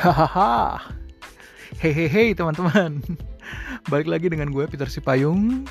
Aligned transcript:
Hahaha. 0.00 0.80
Hehehe 1.76 2.32
teman-teman. 2.32 3.04
Balik 3.92 4.08
lagi 4.08 4.32
dengan 4.32 4.48
gue 4.48 4.64
Peter 4.64 4.88
Sipayung 4.88 5.68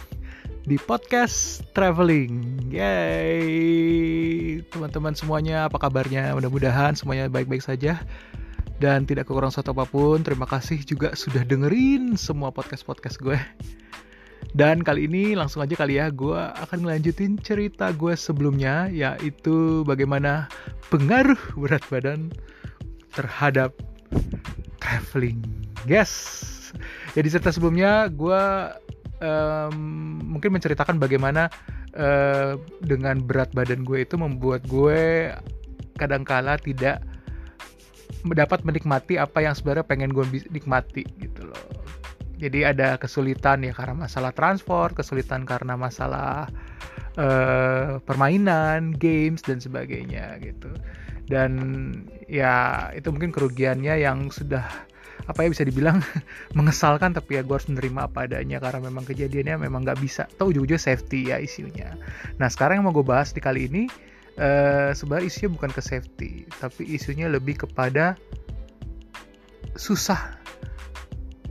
di 0.70 0.78
podcast 0.78 1.66
traveling. 1.74 2.62
Yay. 2.70 4.62
Teman-teman 4.70 5.18
semuanya 5.18 5.66
apa 5.66 5.82
kabarnya? 5.82 6.38
Mudah-mudahan 6.38 6.94
semuanya 6.94 7.26
baik-baik 7.26 7.66
saja 7.66 8.06
dan 8.78 9.10
tidak 9.10 9.26
kurang 9.26 9.50
satu 9.50 9.74
apa 9.74 9.90
pun. 9.90 10.22
Terima 10.22 10.46
kasih 10.46 10.78
juga 10.86 11.18
sudah 11.18 11.42
dengerin 11.42 12.14
semua 12.14 12.54
podcast-podcast 12.54 13.18
gue. 13.26 13.42
Dan 14.54 14.86
kali 14.86 15.10
ini 15.10 15.34
langsung 15.34 15.66
aja 15.66 15.74
kali 15.74 15.98
ya 15.98 16.14
gue 16.14 16.38
akan 16.38 16.86
melanjutin 16.86 17.42
cerita 17.42 17.90
gue 17.98 18.14
sebelumnya 18.14 18.94
yaitu 18.94 19.82
bagaimana 19.90 20.46
pengaruh 20.94 21.58
berat 21.58 21.82
badan 21.90 22.30
terhadap 23.18 23.74
traveling. 24.80 25.40
Yes. 25.86 26.12
Jadi 27.14 27.28
cerita 27.30 27.50
sebelumnya 27.50 28.08
gue 28.10 28.44
um, 29.22 29.78
mungkin 30.38 30.56
menceritakan 30.56 30.98
bagaimana 31.02 31.50
uh, 31.98 32.58
dengan 32.82 33.22
berat 33.22 33.52
badan 33.54 33.84
gue 33.84 34.06
itu 34.06 34.16
membuat 34.16 34.66
gue 34.70 35.34
kadangkala 35.98 36.56
tidak 36.62 37.04
dapat 38.36 38.64
menikmati 38.68 39.16
apa 39.16 39.44
yang 39.44 39.56
sebenarnya 39.56 39.86
pengen 39.88 40.12
gue 40.12 40.26
nikmati 40.52 41.04
gitu 41.20 41.48
loh. 41.48 41.66
Jadi 42.40 42.64
ada 42.64 42.96
kesulitan 42.96 43.68
ya 43.68 43.76
karena 43.76 44.08
masalah 44.08 44.32
transport, 44.32 44.96
kesulitan 44.96 45.44
karena 45.44 45.76
masalah 45.76 46.48
uh, 47.20 48.00
permainan, 48.08 48.96
games 48.96 49.44
dan 49.44 49.60
sebagainya 49.60 50.40
gitu 50.40 50.72
dan 51.30 51.52
ya 52.26 52.90
itu 52.98 53.14
mungkin 53.14 53.30
kerugiannya 53.30 54.02
yang 54.02 54.34
sudah 54.34 54.66
apa 55.30 55.46
ya 55.46 55.54
bisa 55.54 55.62
dibilang 55.62 56.02
mengesalkan 56.58 57.14
tapi 57.14 57.38
ya 57.38 57.46
gue 57.46 57.54
harus 57.54 57.70
menerima 57.70 58.10
apa 58.10 58.26
adanya 58.26 58.58
karena 58.58 58.90
memang 58.90 59.06
kejadiannya 59.06 59.62
memang 59.62 59.86
nggak 59.86 60.02
bisa. 60.02 60.26
Tahu 60.42 60.58
ujung-ujungnya 60.58 60.82
safety 60.82 61.30
ya 61.30 61.38
isunya. 61.38 61.94
Nah 62.42 62.50
sekarang 62.50 62.82
yang 62.82 62.86
mau 62.90 62.94
gue 62.98 63.06
bahas 63.06 63.30
di 63.30 63.40
kali 63.40 63.70
ini 63.70 63.86
uh, 64.42 64.90
sebenarnya 64.96 65.30
isunya 65.30 65.50
bukan 65.54 65.70
ke 65.70 65.82
safety 65.86 66.32
tapi 66.58 66.82
isunya 66.90 67.30
lebih 67.30 67.62
kepada 67.62 68.18
susah 69.78 70.39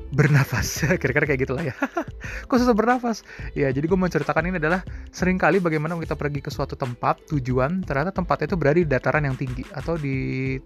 bernafas 0.08 0.84
kira-kira 1.00 1.24
kayak 1.28 1.40
gitulah 1.44 1.64
ya. 1.64 1.74
Kok 2.48 2.56
susah 2.56 2.76
bernafas 2.76 3.22
ya 3.52 3.68
jadi 3.68 3.84
gue 3.84 3.98
menceritakan 3.98 4.48
ini 4.48 4.56
adalah 4.56 4.80
sering 5.12 5.36
kali 5.36 5.60
bagaimana 5.60 5.96
kita 6.00 6.16
pergi 6.16 6.40
ke 6.40 6.50
suatu 6.52 6.74
tempat 6.74 7.28
tujuan 7.28 7.84
ternyata 7.84 8.12
tempatnya 8.12 8.54
itu 8.54 8.56
berada 8.56 8.78
di 8.80 8.88
dataran 8.88 9.24
yang 9.28 9.36
tinggi 9.36 9.64
atau 9.72 9.94
di 10.00 10.56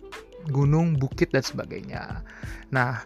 gunung 0.51 0.99
bukit 0.99 1.31
dan 1.31 1.43
sebagainya. 1.43 2.23
Nah 2.75 3.03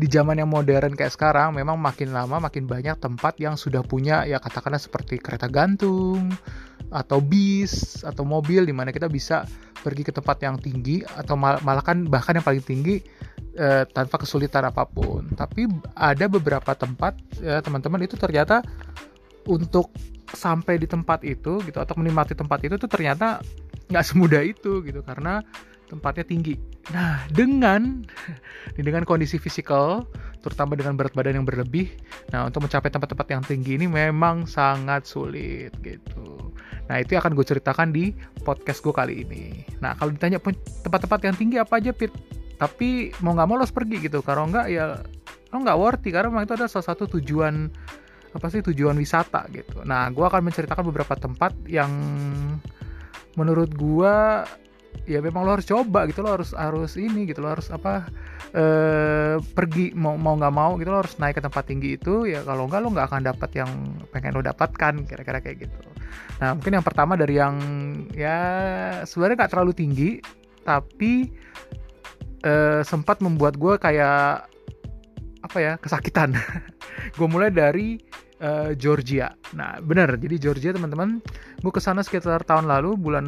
di 0.00 0.08
zaman 0.08 0.40
yang 0.40 0.48
modern 0.48 0.96
kayak 0.96 1.12
sekarang 1.12 1.52
memang 1.52 1.76
makin 1.76 2.16
lama 2.16 2.40
makin 2.40 2.64
banyak 2.64 2.96
tempat 2.96 3.36
yang 3.36 3.60
sudah 3.60 3.84
punya 3.84 4.24
ya 4.24 4.40
katakanlah 4.40 4.80
seperti 4.80 5.20
kereta 5.20 5.44
gantung 5.44 6.32
atau 6.88 7.20
bis 7.20 8.00
atau 8.00 8.24
mobil 8.24 8.64
di 8.64 8.72
mana 8.72 8.96
kita 8.96 9.12
bisa 9.12 9.44
pergi 9.84 10.08
ke 10.08 10.12
tempat 10.16 10.40
yang 10.40 10.56
tinggi 10.56 11.04
atau 11.04 11.36
mal 11.36 11.60
malah 11.60 11.84
kan 11.84 12.08
bahkan 12.08 12.40
yang 12.40 12.44
paling 12.44 12.64
tinggi 12.64 13.04
eh, 13.56 13.84
tanpa 13.90 14.20
kesulitan 14.20 14.68
apa 14.68 14.86
pun. 14.86 15.26
Tapi 15.34 15.66
ada 15.96 16.26
beberapa 16.26 16.74
tempat 16.74 17.16
ya 17.38 17.62
teman-teman 17.64 18.04
itu 18.04 18.14
ternyata 18.14 18.62
untuk 19.48 19.90
sampai 20.30 20.78
di 20.78 20.86
tempat 20.86 21.26
itu 21.26 21.58
gitu 21.66 21.78
atau 21.82 21.94
menikmati 21.98 22.38
tempat 22.38 22.62
itu 22.62 22.78
tuh 22.78 22.86
ternyata 22.86 23.42
nggak 23.90 24.04
semudah 24.06 24.42
itu 24.46 24.84
gitu 24.86 25.02
karena 25.02 25.42
tempatnya 25.90 26.22
tinggi. 26.22 26.54
Nah 26.94 27.26
dengan 27.34 28.06
dengan 28.78 29.02
kondisi 29.02 29.42
fisikal 29.42 30.06
terutama 30.40 30.72
dengan 30.78 30.96
berat 30.96 31.12
badan 31.12 31.42
yang 31.42 31.46
berlebih, 31.46 31.92
nah 32.32 32.48
untuk 32.48 32.64
mencapai 32.64 32.88
tempat-tempat 32.88 33.28
yang 33.28 33.42
tinggi 33.44 33.76
ini 33.76 33.84
memang 33.90 34.48
sangat 34.48 35.04
sulit 35.04 35.74
gitu. 35.84 36.54
Nah 36.88 36.96
itu 36.96 37.12
akan 37.18 37.36
gue 37.36 37.44
ceritakan 37.44 37.92
di 37.92 38.16
podcast 38.40 38.80
gue 38.80 38.94
kali 38.94 39.14
ini. 39.26 39.68
Nah 39.84 39.92
kalau 40.00 40.14
ditanya 40.14 40.40
tempat-tempat 40.80 41.20
yang 41.28 41.36
tinggi 41.36 41.56
apa 41.60 41.76
aja 41.76 41.92
Pit? 41.92 42.14
Tapi 42.60 43.08
mau 43.24 43.32
nggak 43.32 43.48
mau 43.48 43.56
lo 43.56 43.64
harus 43.64 43.72
pergi 43.72 43.96
gitu. 44.04 44.20
Kalau 44.20 44.44
nggak 44.52 44.66
ya 44.68 45.00
lo 45.50 45.56
nggak 45.56 45.78
worthy 45.80 46.12
karena 46.12 46.28
memang 46.28 46.44
itu 46.44 46.54
adalah 46.60 46.68
salah 46.68 46.92
satu 46.92 47.08
tujuan 47.16 47.72
apa 48.30 48.46
sih 48.52 48.60
tujuan 48.60 48.94
wisata 49.00 49.48
gitu. 49.48 49.80
Nah 49.88 50.12
gue 50.12 50.22
akan 50.22 50.44
menceritakan 50.44 50.84
beberapa 50.84 51.16
tempat 51.16 51.56
yang 51.64 51.88
menurut 53.34 53.72
gue 53.72 54.14
ya 55.08 55.18
memang 55.24 55.48
lo 55.48 55.56
harus 55.56 55.64
coba 55.64 56.04
gitu. 56.04 56.20
Lo 56.20 56.36
harus 56.36 56.52
harus 56.52 57.00
ini 57.00 57.24
gitu. 57.24 57.40
Lo 57.40 57.48
harus 57.48 57.72
apa 57.72 58.12
eh, 58.52 59.40
pergi. 59.40 59.96
Mau 59.96 60.20
mau 60.20 60.36
nggak 60.36 60.54
mau 60.54 60.76
gitu 60.76 60.92
lo 60.92 61.00
harus 61.00 61.16
naik 61.16 61.40
ke 61.40 61.42
tempat 61.42 61.64
tinggi 61.64 61.96
itu. 61.96 62.28
Ya 62.28 62.44
kalau 62.44 62.68
nggak 62.68 62.80
lo 62.84 62.92
nggak 62.92 63.08
akan 63.08 63.22
dapat 63.24 63.50
yang 63.56 63.70
pengen 64.12 64.36
lo 64.36 64.44
dapatkan 64.44 65.08
kira-kira 65.08 65.40
kayak 65.40 65.64
gitu. 65.64 65.88
Nah 66.44 66.52
mungkin 66.52 66.76
yang 66.76 66.84
pertama 66.84 67.16
dari 67.16 67.40
yang 67.40 67.56
ya 68.12 68.38
sebenarnya 69.08 69.48
nggak 69.48 69.52
terlalu 69.56 69.72
tinggi 69.72 70.10
tapi 70.60 71.32
uh, 72.44 72.80
sempat 72.84 73.20
membuat 73.24 73.56
gue 73.56 73.74
kayak 73.76 74.46
apa 75.40 75.58
ya 75.58 75.72
kesakitan. 75.80 76.36
gue 77.18 77.28
mulai 77.28 77.48
dari 77.48 78.00
uh, 78.44 78.72
Georgia. 78.76 79.32
Nah 79.56 79.80
bener, 79.80 80.16
jadi 80.20 80.36
Georgia 80.50 80.70
teman-teman, 80.76 81.20
gue 81.60 81.72
ke 81.72 81.80
sana 81.80 82.04
sekitar 82.04 82.44
tahun 82.44 82.68
lalu 82.68 82.96
bulan 82.96 83.26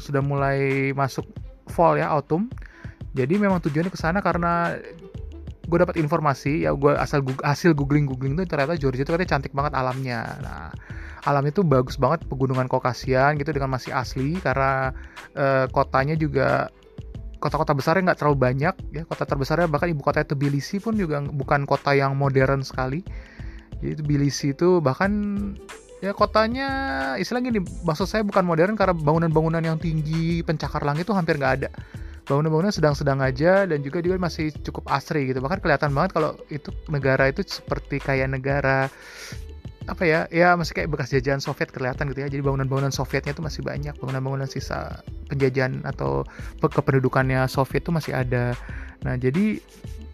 sudah 0.00 0.20
mulai 0.20 0.90
masuk 0.92 1.24
fall 1.72 1.96
ya 1.96 2.08
autumn. 2.10 2.50
Jadi 3.16 3.42
memang 3.42 3.58
tujuannya 3.58 3.90
ke 3.90 3.98
sana 3.98 4.22
karena 4.22 4.78
gue 5.70 5.78
dapat 5.78 6.02
informasi 6.02 6.66
ya 6.66 6.74
gue 6.74 6.98
asal 6.98 7.22
Google, 7.22 7.46
hasil 7.46 7.78
googling 7.78 8.02
googling 8.06 8.34
itu 8.34 8.42
ternyata 8.50 8.74
Georgia 8.74 9.06
itu 9.06 9.10
katanya 9.14 9.38
cantik 9.38 9.54
banget 9.54 9.72
alamnya. 9.78 10.26
Nah 10.42 10.74
alam 11.28 11.44
itu 11.46 11.60
bagus 11.60 12.00
banget 12.00 12.24
pegunungan 12.26 12.66
Kokasian 12.66 13.36
gitu 13.36 13.52
dengan 13.52 13.76
masih 13.76 13.92
asli 13.92 14.40
karena 14.40 14.90
uh, 15.36 15.68
kotanya 15.68 16.16
juga 16.16 16.72
kota-kota 17.40 17.72
besarnya 17.72 18.12
nggak 18.12 18.20
terlalu 18.20 18.38
banyak 18.38 18.74
ya. 18.92 19.02
Kota 19.08 19.24
terbesarnya 19.24 19.66
bahkan 19.66 19.88
ibu 19.88 20.04
kota 20.04 20.22
Tbilisi 20.22 20.78
pun 20.78 20.94
juga 20.94 21.24
bukan 21.24 21.64
kota 21.64 21.96
yang 21.96 22.14
modern 22.14 22.60
sekali. 22.60 23.00
Jadi 23.80 24.04
Tbilisi 24.04 24.52
itu 24.52 24.78
bahkan 24.84 25.10
ya 26.04 26.12
kotanya 26.16 26.68
istilahnya 27.20 27.52
gini 27.52 27.60
maksud 27.84 28.08
saya 28.08 28.24
bukan 28.24 28.44
modern 28.44 28.76
karena 28.76 28.96
bangunan-bangunan 28.96 29.60
yang 29.60 29.76
tinggi 29.76 30.40
pencakar 30.44 30.84
langit 30.84 31.08
itu 31.08 31.16
hampir 31.16 31.40
nggak 31.40 31.54
ada. 31.64 31.70
Bangunan-bangunan 32.28 32.70
sedang-sedang 32.70 33.24
aja 33.24 33.66
dan 33.66 33.80
juga 33.82 34.04
juga 34.04 34.20
masih 34.20 34.52
cukup 34.60 34.86
asri 34.92 35.32
gitu. 35.32 35.40
Bahkan 35.40 35.64
kelihatan 35.64 35.90
banget 35.96 36.14
kalau 36.14 36.36
itu 36.52 36.70
negara 36.92 37.26
itu 37.32 37.42
seperti 37.42 37.98
kayak 37.98 38.30
negara 38.30 38.86
apa 39.90 40.06
ya 40.06 40.20
ya 40.30 40.54
masih 40.54 40.72
kayak 40.78 40.88
bekas 40.94 41.10
jajahan 41.10 41.42
Soviet 41.42 41.74
kelihatan 41.74 42.06
gitu 42.14 42.22
ya. 42.22 42.28
Jadi 42.30 42.42
bangunan-bangunan 42.46 42.94
Sovietnya 42.94 43.34
itu 43.34 43.42
masih 43.42 43.66
banyak. 43.66 43.98
Bangunan-bangunan 43.98 44.46
sisa 44.46 45.02
penjajahan 45.26 45.82
atau 45.82 46.22
kependudukannya 46.62 47.50
Soviet 47.50 47.82
itu 47.82 47.90
masih 47.90 48.12
ada. 48.14 48.54
Nah 49.02 49.18
jadi 49.18 49.58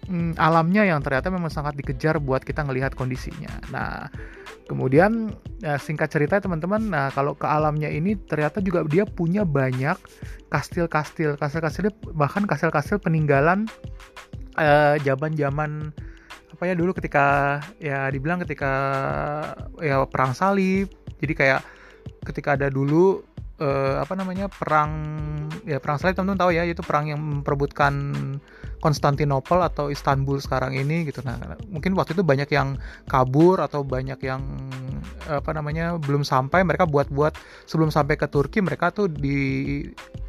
hmm, 0.08 0.40
alamnya 0.40 0.88
yang 0.88 1.04
ternyata 1.04 1.28
memang 1.28 1.52
sangat 1.52 1.76
dikejar 1.76 2.16
buat 2.16 2.40
kita 2.40 2.64
ngelihat 2.64 2.96
kondisinya. 2.96 3.52
Nah 3.68 4.08
kemudian 4.66 5.30
ya, 5.62 5.78
singkat 5.78 6.10
cerita 6.10 6.42
teman-teman 6.42 6.82
nah 6.90 7.06
kalau 7.14 7.38
ke 7.38 7.46
alamnya 7.46 7.86
ini 7.86 8.18
ternyata 8.18 8.58
juga 8.64 8.82
dia 8.88 9.04
punya 9.04 9.44
banyak 9.44 10.00
kastil-kastil. 10.48 11.36
Kastil-kastil 11.36 11.92
bahkan 12.16 12.48
kastil-kastil 12.48 12.96
peninggalan 12.96 13.68
uh, 14.56 14.96
zaman-zaman 15.04 15.92
apa 16.56 16.72
ya 16.72 16.74
dulu 16.74 16.96
ketika 16.96 17.60
ya 17.76 18.08
dibilang 18.08 18.40
ketika 18.40 18.72
ya 19.76 20.00
perang 20.08 20.32
salib. 20.32 20.88
Jadi 21.20 21.32
kayak 21.36 21.60
ketika 22.24 22.56
ada 22.56 22.72
dulu 22.72 23.20
eh, 23.60 24.00
apa 24.00 24.16
namanya 24.16 24.48
perang 24.48 24.90
ya 25.68 25.76
perang 25.84 26.00
salib 26.00 26.16
teman-teman 26.16 26.40
tahu 26.40 26.50
ya 26.56 26.64
itu 26.64 26.80
perang 26.80 27.12
yang 27.12 27.20
memperebutkan 27.20 27.92
Konstantinopel 28.80 29.64
atau 29.64 29.92
Istanbul 29.92 30.40
sekarang 30.40 30.72
ini 30.72 31.04
gitu. 31.04 31.20
Nah 31.20 31.36
mungkin 31.68 31.92
waktu 31.92 32.16
itu 32.16 32.24
banyak 32.24 32.48
yang 32.48 32.80
kabur 33.04 33.60
atau 33.60 33.84
banyak 33.84 34.16
yang 34.24 34.40
apa 35.28 35.52
namanya 35.52 36.00
belum 36.00 36.24
sampai. 36.24 36.64
Mereka 36.64 36.88
buat-buat 36.88 37.36
sebelum 37.68 37.92
sampai 37.92 38.16
ke 38.16 38.32
Turki 38.32 38.64
mereka 38.64 38.92
tuh 38.96 39.12
di 39.12 39.84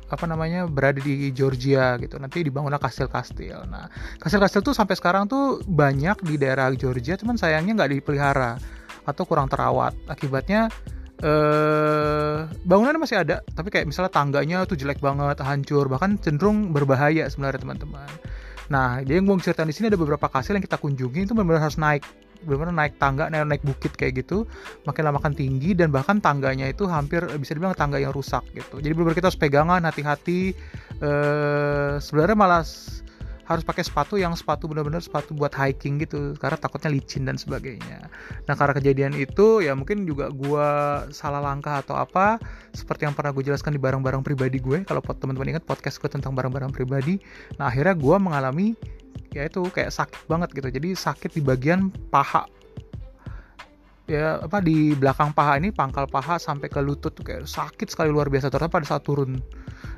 apa 0.08 0.26
namanya 0.26 0.66
berada 0.68 1.00
di 1.04 1.32
Georgia 1.36 2.00
gitu. 2.00 2.16
Nanti 2.20 2.44
dibangunlah 2.44 2.80
kastil-kastil. 2.80 3.68
Nah 3.68 3.92
kastil-kastil 4.24 4.64
tuh 4.64 4.74
sampai 4.76 4.96
sekarang 4.96 5.28
tuh 5.28 5.60
banyak 5.68 6.24
di 6.24 6.40
daerah 6.40 6.72
Georgia 6.76 7.20
cuman 7.20 7.36
sayangnya 7.36 7.84
nggak 7.84 7.92
dipelihara 8.00 8.56
atau 9.04 9.24
kurang 9.28 9.52
terawat. 9.52 9.96
Akibatnya 10.08 10.72
eh 11.18 12.46
bangunannya 12.46 13.02
masih 13.02 13.18
ada 13.26 13.42
tapi 13.58 13.74
kayak 13.74 13.90
misalnya 13.90 14.14
tangganya 14.14 14.70
tuh 14.70 14.78
jelek 14.78 15.02
banget 15.02 15.42
hancur 15.42 15.90
bahkan 15.90 16.14
cenderung 16.22 16.70
berbahaya 16.72 17.26
sebenarnya 17.28 17.66
teman-teman. 17.66 18.10
Nah 18.70 19.02
jadi 19.02 19.18
yang 19.18 19.26
gue 19.26 19.42
ceritain 19.42 19.66
di 19.66 19.74
sini 19.74 19.90
ada 19.90 19.98
beberapa 19.98 20.30
kastil 20.30 20.62
yang 20.62 20.66
kita 20.68 20.78
kunjungi 20.78 21.26
itu 21.26 21.34
benar-benar 21.34 21.68
harus 21.68 21.80
naik 21.82 22.06
benar-benar 22.46 22.76
naik 22.76 22.94
tangga 23.02 23.32
naik 23.32 23.48
naik 23.48 23.64
bukit 23.64 23.94
kayak 23.96 24.22
gitu 24.26 24.46
makin 24.86 25.02
lama 25.08 25.18
makin 25.18 25.34
tinggi 25.34 25.74
dan 25.74 25.90
bahkan 25.90 26.22
tangganya 26.22 26.70
itu 26.70 26.86
hampir 26.86 27.26
bisa 27.42 27.58
dibilang 27.58 27.74
tangga 27.74 27.98
yang 27.98 28.14
rusak 28.14 28.46
gitu. 28.54 28.78
Jadi 28.78 28.94
benar-benar 28.94 29.18
kita 29.18 29.28
harus 29.32 29.40
pegangan 29.40 29.82
hati-hati 29.86 30.54
eh, 31.02 31.94
sebenarnya 31.98 32.38
malah 32.38 32.64
harus 33.48 33.64
pakai 33.64 33.84
sepatu 33.88 34.20
yang 34.20 34.36
sepatu 34.36 34.68
benar-benar 34.68 35.00
sepatu 35.00 35.32
buat 35.32 35.56
hiking 35.56 36.04
gitu 36.04 36.36
karena 36.36 36.60
takutnya 36.60 36.92
licin 36.92 37.24
dan 37.24 37.40
sebagainya. 37.40 38.12
Nah 38.44 38.56
karena 38.60 38.76
kejadian 38.76 39.16
itu 39.16 39.64
ya 39.64 39.72
mungkin 39.72 40.04
juga 40.04 40.28
gue 40.28 40.70
salah 41.16 41.40
langkah 41.40 41.80
atau 41.80 41.96
apa 41.96 42.44
seperti 42.76 43.08
yang 43.08 43.16
pernah 43.16 43.32
gue 43.32 43.48
jelaskan 43.48 43.72
di 43.72 43.80
barang-barang 43.80 44.20
pribadi 44.20 44.60
gue. 44.60 44.84
Kalau 44.84 45.00
teman-teman 45.00 45.56
ingat 45.56 45.64
podcast 45.64 45.96
gue 46.04 46.12
tentang 46.12 46.36
barang-barang 46.36 46.76
pribadi. 46.76 47.24
Nah 47.56 47.72
akhirnya 47.72 47.96
gue 47.96 48.16
mengalami 48.20 48.76
ya 49.32 49.46
itu 49.46 49.62
kayak 49.70 49.94
sakit 49.94 50.26
banget 50.26 50.50
gitu. 50.56 50.68
Jadi 50.74 50.90
sakit 50.98 51.32
di 51.38 51.42
bagian 51.46 51.94
paha. 52.10 52.50
Ya 54.08 54.40
apa 54.40 54.64
di 54.64 54.96
belakang 54.96 55.36
paha 55.36 55.60
ini 55.60 55.76
pangkal 55.76 56.08
paha 56.08 56.40
sampai 56.40 56.72
ke 56.72 56.80
lutut 56.80 57.12
tuh 57.12 57.28
kayak 57.28 57.44
sakit 57.44 57.92
sekali 57.92 58.08
luar 58.08 58.32
biasa. 58.32 58.48
Terutama 58.48 58.72
pada 58.72 58.88
saat 58.88 59.04
turun. 59.04 59.44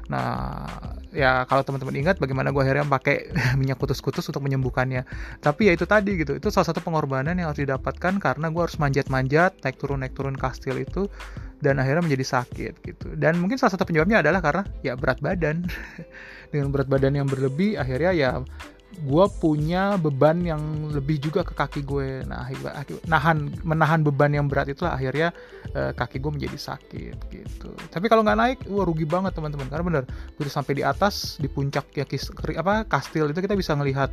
Nah 0.09 0.65
ya 1.13 1.45
kalau 1.45 1.61
teman-teman 1.61 1.93
ingat 1.93 2.17
bagaimana 2.17 2.49
gue 2.49 2.61
akhirnya 2.65 2.89
pakai 2.89 3.29
minyak 3.61 3.77
kutus-kutus 3.77 4.25
untuk 4.33 4.41
menyembuhkannya. 4.41 5.05
Tapi 5.39 5.69
ya 5.69 5.77
itu 5.77 5.85
tadi 5.85 6.17
gitu. 6.17 6.33
Itu 6.35 6.49
salah 6.49 6.73
satu 6.73 6.81
pengorbanan 6.81 7.37
yang 7.37 7.53
harus 7.53 7.61
didapatkan 7.61 8.17
karena 8.17 8.49
gue 8.49 8.61
harus 8.65 8.81
manjat-manjat 8.81 9.61
naik 9.61 9.77
turun 9.77 10.01
naik 10.01 10.17
turun 10.17 10.33
kastil 10.33 10.81
itu 10.81 11.05
dan 11.61 11.77
akhirnya 11.77 12.01
menjadi 12.01 12.25
sakit 12.41 12.73
gitu. 12.81 13.07
Dan 13.13 13.37
mungkin 13.37 13.61
salah 13.61 13.77
satu 13.77 13.85
penyebabnya 13.85 14.25
adalah 14.25 14.41
karena 14.41 14.63
ya 14.81 14.97
berat 14.97 15.21
badan. 15.21 15.69
Dengan 16.51 16.73
berat 16.73 16.89
badan 16.89 17.13
yang 17.13 17.29
berlebih 17.29 17.77
akhirnya 17.77 18.09
ya 18.09 18.29
gue 18.89 19.25
punya 19.39 19.95
beban 20.01 20.41
yang 20.41 20.59
lebih 20.89 21.21
juga 21.21 21.45
ke 21.45 21.53
kaki 21.53 21.85
gue. 21.85 22.25
Nah 22.25 22.49
nahan 23.05 23.53
menahan 23.61 24.01
beban 24.01 24.33
yang 24.33 24.49
berat 24.49 24.67
itulah 24.73 24.97
akhirnya 24.97 25.31
uh, 25.77 25.93
kaki 25.93 26.17
gue 26.17 26.31
menjadi 26.33 26.57
sakit 26.57 27.17
gitu. 27.29 27.71
Tapi 27.93 28.05
kalau 28.09 28.25
nggak 28.25 28.39
naik 28.39 28.59
wah 28.67 28.83
rugi 28.83 29.05
banget 29.05 29.37
teman-teman. 29.37 29.69
Karena 29.69 29.83
bener 29.85 30.03
begitu 30.35 30.51
sampai 30.51 30.81
di 30.81 30.83
atas 30.83 31.37
di 31.37 31.47
puncak 31.47 31.93
ya 31.93 32.03
kis, 32.03 32.33
apa 32.57 32.83
kastil 32.89 33.29
itu 33.29 33.39
kita 33.39 33.53
bisa 33.53 33.77
ngelihat 33.77 34.09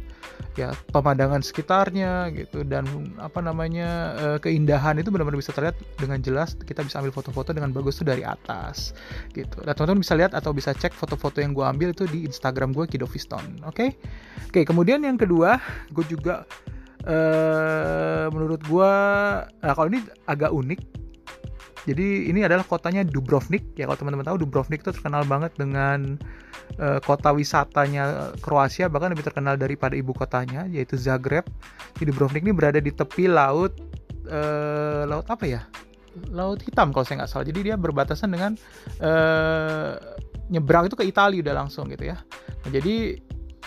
ya 0.54 0.76
pemandangan 0.92 1.40
sekitarnya 1.40 2.30
gitu. 2.36 2.62
Dan 2.62 3.16
apa 3.16 3.40
namanya 3.40 4.14
uh, 4.20 4.38
keindahan 4.38 5.00
itu 5.00 5.08
benar-benar 5.08 5.40
bisa 5.40 5.56
terlihat 5.56 5.76
dengan 5.98 6.20
jelas. 6.20 6.52
Kita 6.52 6.84
bisa 6.84 7.00
ambil 7.00 7.16
foto-foto 7.16 7.50
dengan 7.56 7.72
bagus 7.72 7.98
tuh 7.98 8.06
dari 8.06 8.22
atas 8.22 8.92
gitu. 9.32 9.64
Dan 9.64 9.72
teman-teman 9.72 10.04
bisa 10.04 10.14
lihat 10.14 10.36
atau 10.36 10.52
bisa 10.52 10.76
cek 10.76 10.92
foto-foto 10.94 11.40
yang 11.40 11.56
gue 11.56 11.64
ambil 11.64 11.90
itu 11.96 12.04
di 12.06 12.28
Instagram 12.28 12.76
gue 12.76 12.84
Kidoviston 12.86 13.64
oke? 13.64 13.74
Okay? 13.74 13.90
oke 14.46 14.52
okay, 14.52 14.62
kemudian 14.66 15.00
yang 15.06 15.16
kedua 15.16 15.62
gue 15.94 16.04
juga 16.10 16.42
uh, 17.06 18.26
menurut 18.34 18.60
gue 18.66 18.92
nah 19.46 19.72
kalau 19.72 19.88
ini 19.88 20.02
agak 20.26 20.50
unik 20.50 20.80
jadi 21.86 22.34
ini 22.34 22.42
adalah 22.42 22.66
kotanya 22.66 23.06
Dubrovnik 23.06 23.78
ya 23.78 23.86
kalau 23.86 23.94
teman-teman 24.02 24.26
tahu 24.26 24.42
Dubrovnik 24.42 24.82
itu 24.82 24.90
terkenal 24.90 25.22
banget 25.22 25.54
dengan 25.54 26.18
uh, 26.82 26.98
kota 26.98 27.30
wisatanya 27.30 28.34
Kroasia 28.42 28.90
bahkan 28.90 29.14
lebih 29.14 29.22
terkenal 29.22 29.54
daripada 29.54 29.94
ibu 29.94 30.10
kotanya 30.10 30.66
yaitu 30.66 30.98
Zagreb. 30.98 31.46
Jadi 31.94 32.10
Dubrovnik 32.10 32.42
ini 32.42 32.50
berada 32.50 32.82
di 32.82 32.90
tepi 32.90 33.30
laut 33.30 33.78
uh, 34.26 35.06
laut 35.06 35.30
apa 35.30 35.46
ya? 35.46 35.62
Laut 36.34 36.58
Hitam 36.66 36.90
kalau 36.90 37.06
saya 37.06 37.22
nggak 37.22 37.30
salah. 37.30 37.46
Jadi 37.46 37.70
dia 37.70 37.78
berbatasan 37.78 38.34
dengan 38.34 38.58
uh, 38.98 39.94
nyebrang 40.50 40.90
itu 40.90 40.98
ke 40.98 41.06
Italia 41.06 41.38
udah 41.38 41.54
langsung 41.54 41.86
gitu 41.86 42.10
ya. 42.10 42.18
Nah, 42.66 42.70
jadi 42.74 43.14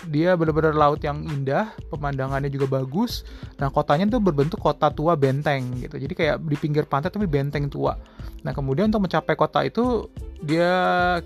dia 0.08 0.32
benar-benar 0.32 0.72
laut 0.72 1.04
yang 1.04 1.20
indah, 1.28 1.76
pemandangannya 1.92 2.48
juga 2.48 2.80
bagus. 2.80 3.28
Nah, 3.60 3.68
kotanya 3.68 4.08
tuh 4.08 4.22
berbentuk 4.22 4.56
kota 4.56 4.88
tua 4.88 5.12
benteng 5.12 5.76
gitu. 5.76 6.00
Jadi 6.00 6.14
kayak 6.16 6.40
di 6.40 6.56
pinggir 6.56 6.88
pantai 6.88 7.12
tapi 7.12 7.28
benteng 7.28 7.68
tua. 7.68 8.00
Nah, 8.40 8.56
kemudian 8.56 8.88
untuk 8.88 9.04
mencapai 9.04 9.36
kota 9.36 9.60
itu 9.60 10.08
dia 10.40 10.72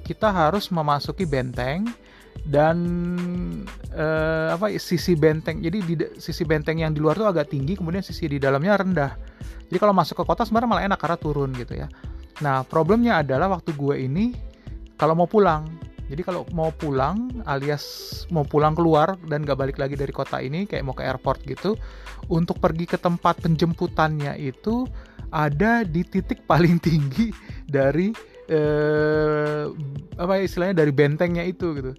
kita 0.02 0.34
harus 0.34 0.66
memasuki 0.74 1.22
benteng 1.22 1.86
dan 2.42 2.76
eh, 3.94 4.48
apa 4.50 4.74
sisi 4.74 5.14
benteng. 5.14 5.62
Jadi 5.62 5.78
di 5.86 5.94
sisi 6.18 6.42
benteng 6.42 6.82
yang 6.82 6.90
di 6.90 6.98
luar 6.98 7.14
tuh 7.14 7.30
agak 7.30 7.54
tinggi, 7.54 7.78
kemudian 7.78 8.02
sisi 8.02 8.26
di 8.26 8.42
dalamnya 8.42 8.82
rendah. 8.82 9.12
Jadi 9.70 9.78
kalau 9.78 9.94
masuk 9.94 10.22
ke 10.22 10.24
kota 10.26 10.42
sebenarnya 10.42 10.70
malah 10.70 10.84
enak 10.90 10.98
karena 10.98 11.18
turun 11.18 11.50
gitu 11.54 11.78
ya. 11.78 11.86
Nah, 12.42 12.66
problemnya 12.66 13.22
adalah 13.22 13.46
waktu 13.46 13.70
gue 13.78 13.94
ini 14.02 14.34
kalau 14.98 15.14
mau 15.14 15.30
pulang 15.30 15.93
jadi 16.04 16.20
kalau 16.20 16.44
mau 16.52 16.68
pulang 16.68 17.32
alias 17.48 17.84
mau 18.28 18.44
pulang 18.44 18.76
keluar 18.76 19.16
dan 19.24 19.40
gak 19.40 19.56
balik 19.56 19.76
lagi 19.80 19.96
dari 19.96 20.12
kota 20.12 20.36
ini 20.36 20.68
kayak 20.68 20.84
mau 20.84 20.92
ke 20.92 21.00
airport 21.00 21.40
gitu, 21.48 21.80
untuk 22.28 22.60
pergi 22.60 22.84
ke 22.84 23.00
tempat 23.00 23.40
penjemputannya 23.40 24.36
itu 24.36 24.84
ada 25.32 25.82
di 25.82 26.04
titik 26.04 26.44
paling 26.50 26.76
tinggi 26.76 27.32
dari 27.64 28.12
eh, 28.52 29.64
apa 30.20 30.32
istilahnya 30.44 30.84
dari 30.84 30.92
bentengnya 30.92 31.44
itu 31.44 31.72
gitu. 31.72 31.92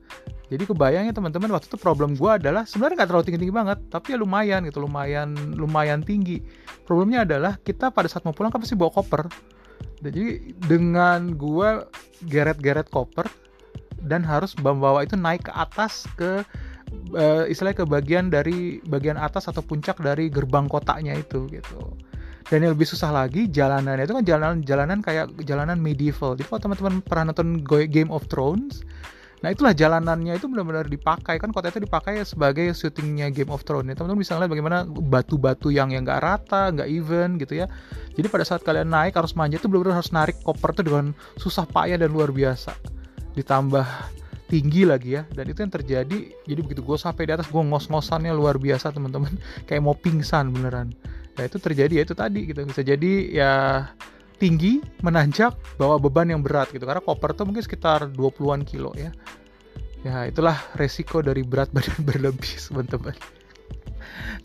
Jadi 0.46 0.62
kebayangnya 0.70 1.10
teman-teman 1.10 1.58
waktu 1.58 1.66
itu 1.66 1.78
problem 1.82 2.14
gue 2.14 2.30
adalah 2.30 2.70
sebenarnya 2.70 3.02
nggak 3.02 3.10
terlalu 3.10 3.26
tinggi-tinggi 3.26 3.56
banget, 3.56 3.80
tapi 3.90 4.14
ya 4.14 4.18
lumayan 4.22 4.62
gitu, 4.70 4.86
lumayan 4.86 5.34
lumayan 5.58 6.06
tinggi. 6.06 6.38
Problemnya 6.86 7.26
adalah 7.26 7.58
kita 7.58 7.90
pada 7.90 8.06
saat 8.06 8.22
mau 8.30 8.38
pulang 8.38 8.54
kan 8.54 8.62
pasti 8.62 8.78
bawa 8.78 8.94
koper. 8.94 9.26
Jadi 10.06 10.54
dengan 10.70 11.34
gue 11.34 11.90
geret-geret 12.30 12.94
koper, 12.94 13.26
dan 14.06 14.22
harus 14.22 14.54
membawa 14.62 15.02
itu 15.02 15.18
naik 15.18 15.50
ke 15.50 15.52
atas 15.54 16.06
ke 16.16 16.46
uh, 17.18 17.44
istilahnya 17.50 17.84
ke 17.84 17.86
bagian 17.86 18.30
dari 18.30 18.80
bagian 18.86 19.18
atas 19.18 19.50
atau 19.50 19.66
puncak 19.66 20.00
dari 20.00 20.30
gerbang 20.30 20.70
kotanya 20.70 21.18
itu 21.18 21.50
gitu. 21.50 21.94
Dan 22.46 22.62
yang 22.62 22.78
lebih 22.78 22.86
susah 22.86 23.10
lagi 23.10 23.50
jalanannya 23.50 24.06
itu 24.06 24.14
kan 24.14 24.26
jalanan 24.26 24.58
jalanan 24.62 25.00
kayak 25.02 25.34
jalanan 25.50 25.82
medieval. 25.82 26.38
Jadi 26.38 26.46
kalau 26.46 26.62
teman-teman 26.62 26.96
pernah 27.02 27.34
nonton 27.34 27.66
Game 27.90 28.14
of 28.14 28.30
Thrones, 28.30 28.86
Nah 29.44 29.54
itulah 29.54 29.78
jalanannya 29.78 30.42
itu 30.42 30.50
benar-benar 30.50 30.90
dipakai 30.90 31.38
kan 31.38 31.54
kota 31.54 31.70
itu 31.70 31.86
dipakai 31.86 32.18
sebagai 32.26 32.66
syutingnya 32.74 33.30
Game 33.30 33.54
of 33.54 33.62
Thrones. 33.62 33.86
Ya, 33.86 33.94
teman-teman 33.94 34.26
bisa 34.26 34.34
ngeliat 34.34 34.50
bagaimana 34.50 34.78
batu-batu 34.90 35.70
yang 35.70 35.94
yang 35.94 36.02
nggak 36.02 36.18
rata, 36.18 36.74
nggak 36.74 36.90
even 36.90 37.38
gitu 37.38 37.62
ya. 37.62 37.70
Jadi 38.18 38.26
pada 38.26 38.42
saat 38.42 38.66
kalian 38.66 38.90
naik 38.90 39.14
harus 39.14 39.38
manjat 39.38 39.62
itu 39.62 39.70
benar-benar 39.70 40.02
harus 40.02 40.10
narik 40.10 40.42
koper 40.42 40.74
itu 40.74 40.82
dengan 40.90 41.14
susah 41.38 41.70
payah 41.70 42.02
dan 42.02 42.10
luar 42.10 42.34
biasa 42.34 42.95
ditambah 43.36 43.86
tinggi 44.48 44.88
lagi 44.88 45.20
ya. 45.20 45.24
Dan 45.30 45.52
itu 45.52 45.60
yang 45.62 45.74
terjadi 45.74 46.18
jadi 46.48 46.60
begitu 46.64 46.82
gue 46.82 46.98
sampai 46.98 47.30
di 47.30 47.34
atas 47.36 47.50
gue 47.50 47.62
ngos-ngosannya 47.62 48.32
luar 48.34 48.58
biasa 48.58 48.94
teman-teman. 48.96 49.36
Kayak 49.68 49.82
mau 49.84 49.96
pingsan 49.98 50.54
beneran. 50.56 50.94
Ya 51.36 51.52
itu 51.52 51.60
terjadi 51.60 52.02
ya 52.02 52.04
itu 52.08 52.16
tadi 52.16 52.48
gitu. 52.48 52.64
Bisa 52.64 52.82
jadi 52.82 53.12
ya 53.30 53.52
tinggi 54.36 54.84
menanjak 55.00 55.56
bawa 55.80 56.00
beban 56.00 56.32
yang 56.32 56.42
berat 56.42 56.72
gitu. 56.72 56.88
Karena 56.88 57.04
koper 57.04 57.36
tuh 57.36 57.46
mungkin 57.48 57.64
sekitar 57.64 58.08
20-an 58.16 58.64
kilo 58.64 58.96
ya. 58.96 59.12
Ya 60.06 60.30
itulah 60.30 60.56
resiko 60.78 61.20
dari 61.20 61.42
berat 61.42 61.70
badan 61.76 62.00
berlebih 62.06 62.56
teman-teman. 62.62 63.16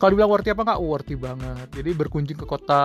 Kalau 0.01 0.17
dibilang 0.17 0.33
worthy 0.33 0.49
apa 0.49 0.65
nggak? 0.65 0.81
Worthy 0.81 1.15
banget. 1.15 1.67
Jadi 1.77 1.89
berkunjung 1.93 2.39
ke 2.41 2.45
kota 2.49 2.81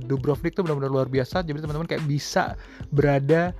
Dubrovnik 0.00 0.56
tuh 0.56 0.64
benar-benar 0.64 0.88
luar 0.88 1.08
biasa. 1.12 1.44
Jadi 1.44 1.60
teman-teman 1.60 1.84
kayak 1.84 2.04
bisa 2.08 2.56
berada 2.88 3.52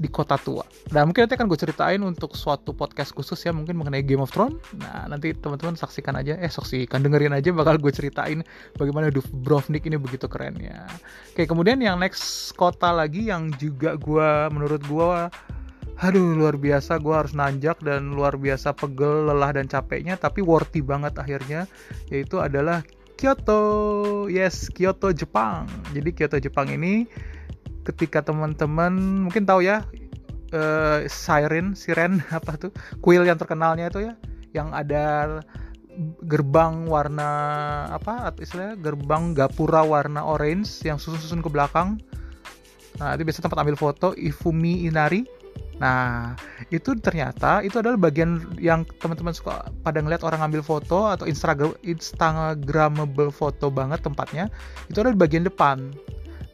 di 0.00 0.08
kota 0.08 0.40
tua. 0.40 0.64
Nah 0.96 1.04
mungkin 1.04 1.28
nanti 1.28 1.36
akan 1.36 1.44
gue 1.44 1.60
ceritain 1.60 2.00
untuk 2.00 2.32
suatu 2.32 2.72
podcast 2.72 3.12
khusus 3.12 3.36
ya 3.44 3.52
mungkin 3.52 3.76
mengenai 3.76 4.00
Game 4.00 4.24
of 4.24 4.32
Thrones. 4.32 4.56
Nah 4.80 5.04
nanti 5.12 5.36
teman-teman 5.36 5.76
saksikan 5.76 6.16
aja, 6.16 6.40
eh 6.40 6.48
saksikan 6.48 7.04
dengerin 7.04 7.36
aja 7.36 7.52
bakal 7.52 7.76
gue 7.76 7.92
ceritain 7.92 8.40
bagaimana 8.80 9.12
Dubrovnik 9.12 9.84
ini 9.84 10.00
begitu 10.00 10.24
keren 10.24 10.56
ya. 10.56 10.88
Oke 11.36 11.44
kemudian 11.44 11.76
yang 11.84 12.00
next 12.00 12.56
kota 12.56 12.88
lagi 12.96 13.28
yang 13.28 13.52
juga 13.60 14.00
gue 14.00 14.48
menurut 14.48 14.80
gue 14.88 15.28
aduh 16.00 16.32
luar 16.32 16.56
biasa 16.56 16.96
gue 16.96 17.12
harus 17.12 17.36
nanjak 17.36 17.76
dan 17.84 18.16
luar 18.16 18.40
biasa 18.40 18.72
pegel 18.72 19.28
lelah 19.28 19.52
dan 19.52 19.68
capeknya 19.68 20.16
tapi 20.16 20.40
worthy 20.40 20.80
banget 20.80 21.12
akhirnya 21.20 21.68
yaitu 22.08 22.40
adalah 22.40 22.80
Kyoto 23.20 23.60
yes 24.32 24.72
Kyoto 24.72 25.12
Jepang 25.12 25.68
jadi 25.92 26.08
Kyoto 26.16 26.40
Jepang 26.40 26.72
ini 26.72 27.04
ketika 27.90 28.22
teman-teman 28.22 29.26
mungkin 29.26 29.44
tahu 29.44 29.66
ya 29.66 29.84
uh, 30.54 31.04
siren 31.10 31.74
siren 31.74 32.22
apa 32.38 32.56
tuh 32.56 32.70
kuil 33.02 33.26
yang 33.26 33.36
terkenalnya 33.36 33.90
itu 33.90 34.10
ya 34.10 34.14
yang 34.50 34.70
ada 34.74 35.38
gerbang 36.24 36.86
warna 36.88 37.30
apa 37.90 38.32
istilahnya 38.38 38.78
gerbang 38.78 39.36
gapura 39.36 39.84
warna 39.84 40.24
orange 40.24 40.80
yang 40.86 40.96
susun-susun 40.96 41.42
ke 41.44 41.50
belakang 41.50 42.00
nah 42.98 43.14
itu 43.14 43.22
biasa 43.22 43.44
tempat 43.44 43.60
ambil 43.62 43.76
foto 43.78 44.14
Ifumi 44.16 44.86
Inari 44.88 45.40
Nah, 45.80 46.36
itu 46.68 46.92
ternyata 47.00 47.64
itu 47.64 47.80
adalah 47.80 47.96
bagian 47.96 48.44
yang 48.60 48.84
teman-teman 49.00 49.32
suka 49.32 49.72
pada 49.80 50.04
ngeliat 50.04 50.20
orang 50.20 50.52
ambil 50.52 50.60
foto 50.60 51.08
atau 51.08 51.24
Instagram 51.24 51.72
Instagramable 51.80 53.32
foto 53.32 53.72
banget 53.72 54.04
tempatnya. 54.04 54.52
Itu 54.92 55.00
adalah 55.00 55.16
bagian 55.16 55.48
depan. 55.48 55.96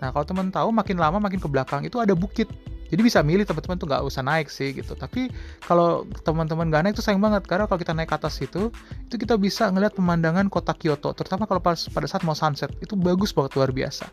Nah 0.03 0.13
kalau 0.13 0.25
teman 0.29 0.53
tahu 0.53 0.69
makin 0.73 0.97
lama 1.01 1.19
makin 1.21 1.41
ke 1.41 1.49
belakang 1.49 1.85
itu 1.85 2.01
ada 2.01 2.13
bukit. 2.13 2.49
Jadi 2.87 3.03
bisa 3.03 3.19
milih 3.19 3.43
teman-teman 3.43 3.83
tuh 3.83 3.87
nggak 3.91 4.03
usah 4.07 4.23
naik 4.23 4.47
sih 4.47 4.71
gitu. 4.71 4.95
Tapi 4.95 5.27
kalau 5.67 6.07
teman-teman 6.23 6.71
nggak 6.71 6.83
naik 6.87 6.95
itu 6.95 7.03
sayang 7.03 7.19
banget 7.19 7.43
karena 7.51 7.67
kalau 7.67 7.83
kita 7.83 7.91
naik 7.91 8.15
ke 8.15 8.17
atas 8.17 8.39
itu, 8.39 8.71
itu 9.11 9.15
kita 9.19 9.35
bisa 9.35 9.67
ngeliat 9.75 9.99
pemandangan 9.99 10.47
kota 10.47 10.71
Kyoto. 10.71 11.11
Terutama 11.11 11.51
kalau 11.51 11.59
pas, 11.59 11.91
pada 11.91 12.07
saat 12.07 12.23
mau 12.23 12.39
sunset 12.39 12.71
itu 12.79 12.95
bagus 12.95 13.35
banget 13.35 13.59
luar 13.59 13.75
biasa. 13.75 14.07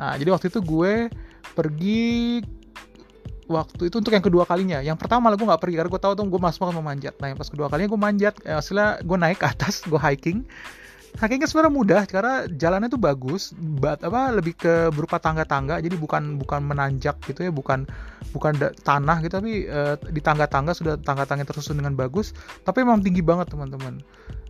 Nah 0.00 0.16
jadi 0.16 0.32
waktu 0.32 0.48
itu 0.48 0.64
gue 0.64 1.12
pergi 1.52 2.40
waktu 3.46 3.88
itu 3.88 3.96
untuk 4.02 4.12
yang 4.12 4.24
kedua 4.24 4.42
kalinya 4.42 4.82
yang 4.82 4.98
pertama 4.98 5.30
malah 5.30 5.38
gue 5.38 5.46
nggak 5.46 5.62
pergi 5.62 5.76
karena 5.78 5.90
gue 5.90 6.02
tahu 6.02 6.12
tuh 6.18 6.26
gue 6.26 6.40
masuk 6.42 6.66
mau 6.74 6.82
manjat 6.82 7.14
nah 7.22 7.30
yang 7.30 7.38
pas 7.38 7.46
kedua 7.46 7.70
kalinya 7.70 7.88
gue 7.94 8.00
manjat 8.00 8.34
ya, 8.42 8.58
hasilnya 8.58 9.06
gue 9.06 9.16
naik 9.16 9.38
ke 9.38 9.46
atas 9.46 9.82
gue 9.90 10.00
hiking 10.02 10.42
hikingnya 11.16 11.48
sebenarnya 11.48 11.74
mudah 11.74 12.02
karena 12.04 12.34
jalannya 12.48 12.88
tuh 12.92 13.00
bagus 13.00 13.56
bat 13.56 14.00
apa 14.04 14.36
lebih 14.36 14.56
ke 14.56 14.92
berupa 14.92 15.16
tangga-tangga 15.16 15.80
jadi 15.80 15.96
bukan 15.96 16.36
bukan 16.36 16.60
menanjak 16.64 17.16
gitu 17.24 17.48
ya 17.48 17.52
bukan 17.52 17.88
bukan 18.36 18.52
tanah 18.84 19.24
gitu 19.24 19.40
tapi 19.40 19.64
uh, 19.68 19.96
di 20.12 20.20
tangga-tangga 20.20 20.76
sudah 20.76 21.00
tangga-tangga 21.00 21.48
tersusun 21.48 21.80
dengan 21.80 21.96
bagus 21.96 22.36
tapi 22.68 22.84
memang 22.84 23.00
tinggi 23.00 23.24
banget 23.24 23.48
teman-teman. 23.52 24.00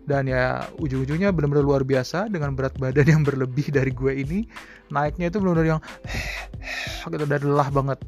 Dan 0.06 0.30
ya 0.30 0.62
ujung-ujungnya 0.78 1.34
benar-benar 1.34 1.66
luar 1.66 1.82
biasa 1.82 2.30
dengan 2.30 2.54
berat 2.54 2.78
badan 2.78 3.10
yang 3.10 3.22
berlebih 3.26 3.74
dari 3.74 3.90
gue 3.90 4.14
ini 4.14 4.46
naiknya 4.86 5.34
itu 5.34 5.42
benar-benar 5.42 5.66
yang 5.66 5.80
gitu 7.10 7.26
dari 7.26 7.42
lelah 7.42 7.66
banget 7.74 7.98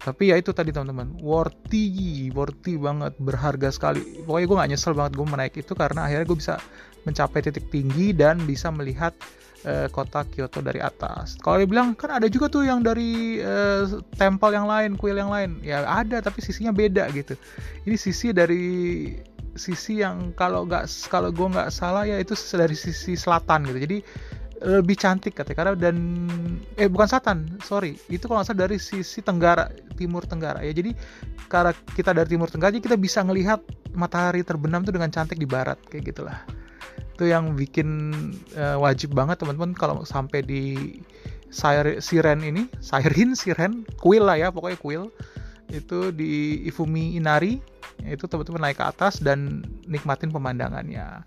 tapi 0.00 0.30
ya 0.30 0.36
itu 0.36 0.52
tadi 0.52 0.70
teman-teman. 0.70 1.16
Worthy 1.20 2.28
worthy 2.30 2.76
banget 2.76 3.16
berharga 3.16 3.72
sekali. 3.72 4.22
Pokoknya 4.22 4.46
gue 4.46 4.56
gak 4.56 4.70
nyesel 4.70 4.92
banget 4.94 5.12
gue 5.16 5.26
menaik 5.26 5.54
itu 5.56 5.72
karena 5.72 6.06
akhirnya 6.06 6.26
gue 6.28 6.38
bisa 6.38 6.54
mencapai 7.06 7.40
titik 7.40 7.70
tinggi 7.70 8.10
dan 8.10 8.42
bisa 8.44 8.68
melihat 8.74 9.14
uh, 9.64 9.86
kota 9.88 10.26
Kyoto 10.28 10.60
dari 10.60 10.82
atas. 10.82 11.38
Kalau 11.40 11.62
dia 11.62 11.68
bilang 11.70 11.94
kan 11.94 12.18
ada 12.18 12.26
juga 12.26 12.50
tuh 12.50 12.66
yang 12.66 12.82
dari 12.82 13.40
uh, 13.40 13.86
tempel 14.18 14.52
yang 14.52 14.66
lain 14.66 14.98
kuil 14.98 15.16
yang 15.16 15.30
lain. 15.30 15.62
Ya 15.62 15.86
ada 15.86 16.20
tapi 16.20 16.42
sisinya 16.42 16.74
beda 16.74 17.08
gitu. 17.14 17.38
Ini 17.86 17.96
sisi 17.96 18.34
dari 18.34 18.66
sisi 19.56 20.04
yang 20.04 20.36
kalau 20.36 20.68
nggak 20.68 20.84
kalau 21.08 21.32
gue 21.32 21.48
nggak 21.48 21.72
salah 21.72 22.04
ya 22.04 22.20
itu 22.20 22.36
dari 22.54 22.76
sisi 22.76 23.16
selatan 23.16 23.64
gitu. 23.72 23.78
Jadi 23.80 23.98
lebih 24.66 24.98
cantik 24.98 25.38
katanya. 25.38 25.56
Karena 25.62 25.72
dan 25.78 25.96
eh 26.74 26.90
bukan 26.90 27.06
satan 27.06 27.46
sorry. 27.62 27.94
Itu 28.10 28.26
kalau 28.26 28.42
nggak 28.42 28.58
dari 28.58 28.76
sisi 28.82 29.22
tenggara 29.22 29.70
timur 29.94 30.26
tenggara 30.26 30.60
ya. 30.66 30.74
Jadi 30.74 30.92
karena 31.46 31.70
kita 31.94 32.10
dari 32.10 32.26
timur 32.26 32.50
tenggara 32.50 32.74
jadi 32.74 32.82
kita 32.82 32.98
bisa 32.98 33.22
ngelihat 33.22 33.62
matahari 33.94 34.42
terbenam 34.42 34.82
tuh 34.82 34.90
dengan 34.90 35.08
cantik 35.14 35.38
di 35.38 35.46
barat 35.46 35.78
kayak 35.86 36.10
gitulah. 36.10 36.42
Itu 37.14 37.30
yang 37.30 37.54
bikin 37.54 37.88
uh, 38.58 38.76
wajib 38.82 39.14
banget 39.14 39.40
teman-teman 39.40 39.72
kalau 39.72 40.02
sampai 40.02 40.42
di 40.42 40.98
siren 42.02 42.42
ini. 42.42 42.66
Siren 42.86 43.38
siren 43.38 43.86
kuil 44.02 44.26
lah 44.26 44.36
ya 44.36 44.50
pokoknya 44.50 44.78
kuil. 44.82 45.02
Itu 45.70 46.10
di 46.10 46.62
Ifumi 46.66 47.14
Inari 47.18 47.58
itu 48.04 48.28
teman-teman 48.28 48.68
naik 48.68 48.76
ke 48.82 48.84
atas 48.84 49.22
dan 49.24 49.64
nikmatin 49.88 50.28
pemandangannya. 50.28 51.24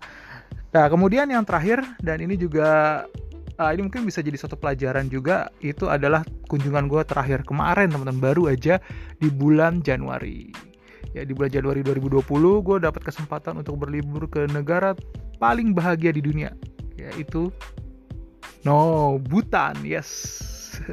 Nah, 0.70 0.86
kemudian 0.86 1.26
yang 1.26 1.42
terakhir 1.42 1.82
dan 1.98 2.22
ini 2.22 2.38
juga 2.38 3.02
uh, 3.60 3.70
ini 3.76 3.84
mungkin 3.84 4.08
bisa 4.08 4.24
jadi 4.24 4.40
suatu 4.40 4.56
pelajaran 4.56 5.12
juga 5.12 5.52
itu 5.60 5.92
adalah 5.92 6.24
kunjungan 6.48 6.88
gue 6.88 7.04
terakhir 7.04 7.44
kemarin 7.44 7.92
teman-teman 7.92 8.32
baru 8.32 8.48
aja 8.48 8.80
di 9.20 9.28
bulan 9.28 9.84
Januari. 9.84 10.48
Ya 11.12 11.26
di 11.28 11.36
bulan 11.36 11.52
Januari 11.52 11.84
2020 11.84 12.24
gue 12.64 12.76
dapat 12.80 13.02
kesempatan 13.04 13.60
untuk 13.60 13.76
berlibur 13.76 14.24
ke 14.30 14.48
negara 14.48 14.96
paling 15.36 15.76
bahagia 15.76 16.14
di 16.16 16.24
dunia 16.24 16.56
yaitu 16.96 17.52
no 18.64 19.20
Bhutan. 19.20 19.76
Yes. 19.84 20.08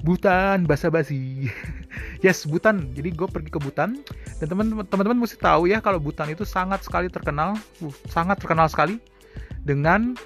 Butan 0.00 0.64
basa-basi. 0.64 1.52
yes, 2.24 2.48
Butan. 2.48 2.88
Jadi 2.96 3.12
gue 3.12 3.28
pergi 3.28 3.52
ke 3.52 3.60
Butan 3.60 4.00
dan 4.40 4.46
teman-teman 4.88 5.16
mesti 5.20 5.36
tahu 5.36 5.68
ya 5.68 5.84
kalau 5.84 6.00
Butan 6.00 6.32
itu 6.32 6.48
sangat 6.48 6.80
sekali 6.80 7.12
terkenal, 7.12 7.56
uh, 7.84 7.94
sangat 8.08 8.40
terkenal 8.40 8.64
sekali 8.72 8.96
dengan 9.68 10.16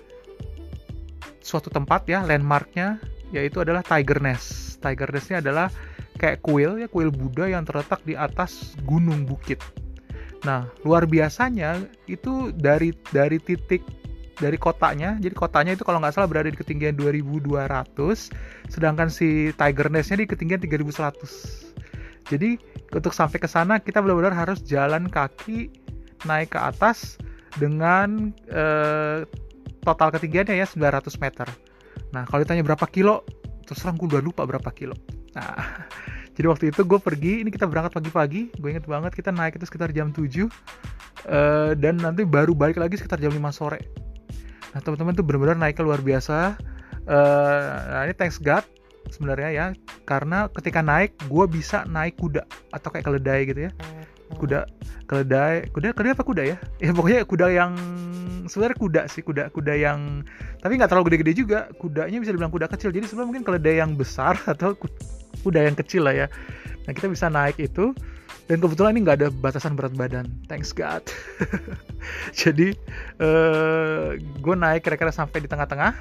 suatu 1.45 1.69
tempat 1.69 2.09
ya 2.09 2.25
landmarknya 2.25 2.97
yaitu 3.37 3.61
adalah 3.61 3.85
Tiger 3.85 4.25
Nest. 4.25 4.81
Tiger 4.81 5.13
Nestnya 5.13 5.45
adalah 5.45 5.69
kayak 6.17 6.41
kuil 6.41 6.81
ya 6.81 6.89
kuil 6.89 7.13
Buddha 7.13 7.53
yang 7.53 7.69
terletak 7.69 8.01
di 8.09 8.17
atas 8.17 8.73
gunung 8.89 9.29
bukit. 9.29 9.61
Nah 10.49 10.65
luar 10.89 11.05
biasanya 11.05 11.85
itu 12.09 12.49
dari 12.57 12.97
dari 13.13 13.37
titik 13.37 13.85
dari 14.35 14.59
kotanya 14.59 15.15
jadi 15.23 15.31
kotanya 15.31 15.79
itu 15.79 15.87
kalau 15.87 16.03
nggak 16.03 16.15
salah 16.15 16.27
berada 16.27 16.51
di 16.51 16.59
ketinggian 16.59 16.99
2200 16.99 17.55
sedangkan 18.67 19.07
si 19.07 19.55
Tiger 19.55 19.87
Nestnya 19.95 20.19
di 20.19 20.27
ketinggian 20.27 20.59
3100 20.59 22.35
jadi 22.35 22.59
untuk 22.91 23.15
sampai 23.15 23.39
ke 23.39 23.47
sana 23.47 23.79
kita 23.79 24.03
benar-benar 24.03 24.35
harus 24.35 24.59
jalan 24.67 25.07
kaki 25.07 25.71
naik 26.27 26.57
ke 26.57 26.59
atas 26.59 27.15
dengan 27.55 28.35
uh, 28.51 29.23
total 29.85 30.09
ketinggiannya 30.11 30.57
ya 30.59 30.67
900 30.67 31.15
meter. 31.21 31.49
Nah, 32.11 32.25
kalau 32.27 32.41
ditanya 32.43 32.65
berapa 32.65 32.87
kilo, 32.89 33.23
terus 33.69 33.85
terang 33.85 34.01
gue 34.01 34.09
udah 34.09 34.23
lupa 34.25 34.43
berapa 34.49 34.71
kilo. 34.73 34.97
Nah, 35.37 35.85
jadi 36.37 36.47
waktu 36.51 36.65
itu 36.73 36.81
gue 36.83 36.99
pergi, 36.99 37.45
ini 37.45 37.51
kita 37.53 37.69
berangkat 37.69 37.93
pagi-pagi, 37.95 38.51
gue 38.57 38.69
inget 38.73 38.89
banget 38.89 39.13
kita 39.13 39.31
naik 39.31 39.61
itu 39.61 39.69
sekitar 39.69 39.93
jam 39.93 40.11
7, 40.11 40.25
uh, 40.25 40.49
eh, 41.29 41.73
dan 41.77 42.01
nanti 42.01 42.25
baru 42.25 42.57
balik 42.57 42.81
lagi 42.81 42.97
sekitar 42.97 43.21
jam 43.21 43.31
5 43.31 43.41
sore. 43.53 43.81
Nah, 44.75 44.81
teman-teman 44.83 45.15
tuh 45.15 45.23
benar-benar 45.23 45.61
naiknya 45.61 45.85
luar 45.87 46.01
biasa. 46.03 46.59
Uh, 47.05 47.69
nah, 47.93 48.03
ini 48.09 48.17
thanks 48.17 48.41
God 48.41 48.65
sebenarnya 49.13 49.51
ya, 49.53 49.67
karena 50.09 50.49
ketika 50.51 50.81
naik, 50.81 51.15
gue 51.29 51.45
bisa 51.47 51.85
naik 51.87 52.17
kuda 52.17 52.43
atau 52.73 52.89
kayak 52.89 53.05
keledai 53.05 53.41
gitu 53.47 53.61
ya. 53.69 53.73
Kuda 54.35 54.67
keledai 55.05 55.69
kuda 55.71 55.95
keledai 55.95 56.15
apa 56.17 56.25
kuda 56.25 56.43
ya? 56.45 56.57
Ya 56.83 56.91
pokoknya 56.93 57.21
kuda 57.25 57.47
yang 57.53 57.73
sebenarnya 58.51 58.77
kuda 58.77 59.03
sih 59.09 59.23
kuda 59.25 59.49
kuda 59.55 59.73
yang 59.73 60.25
tapi 60.61 60.77
nggak 60.77 60.91
terlalu 60.91 61.13
gede-gede 61.13 61.33
juga. 61.47 61.71
Kudanya 61.79 62.19
bisa 62.21 62.31
dibilang 62.35 62.53
kuda 62.53 62.67
kecil 62.69 62.91
jadi 62.93 63.07
sebenarnya 63.09 63.29
mungkin 63.31 63.45
keledai 63.47 63.75
yang 63.81 63.95
besar 63.95 64.37
atau 64.53 64.77
kuda 65.43 65.61
yang 65.65 65.77
kecil 65.77 66.05
lah 66.05 66.15
ya. 66.15 66.27
Nah 66.85 66.93
kita 66.93 67.09
bisa 67.09 67.33
naik 67.33 67.57
itu 67.57 67.97
dan 68.45 68.61
kebetulan 68.61 68.93
ini 68.93 69.01
nggak 69.09 69.19
ada 69.25 69.29
batasan 69.33 69.73
berat 69.73 69.97
badan. 69.97 70.29
Thanks 70.53 70.77
God. 70.77 71.01
Jadi 72.41 72.77
uh, 73.21 74.13
eh, 74.13 74.21
gue 74.21 74.55
naik 74.55 74.85
kira-kira 74.85 75.09
sampai 75.09 75.41
di 75.41 75.49
tengah-tengah 75.49 75.93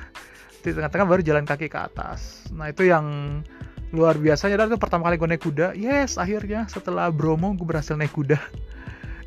di 0.63 0.71
tengah-tengah 0.71 1.07
baru 1.07 1.21
jalan 1.23 1.47
kaki 1.47 1.71
ke 1.71 1.79
atas. 1.79 2.47
Nah 2.51 2.71
itu 2.71 2.87
yang 2.87 3.39
luar 3.93 4.17
biasanya 4.17 4.65
dan 4.65 4.73
itu 4.73 4.81
pertama 4.81 5.07
kali 5.07 5.21
gue 5.21 5.29
naik 5.29 5.43
kuda. 5.45 5.77
Yes 5.77 6.17
akhirnya 6.17 6.65
setelah 6.65 7.13
Bromo 7.13 7.53
gue 7.53 7.63
berhasil 7.63 7.93
naik 7.93 8.11
kuda. 8.17 8.41